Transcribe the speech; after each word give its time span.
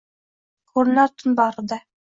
Ko’rinar 0.73 1.15
tun 1.21 1.39
bag’rida. 1.43 1.83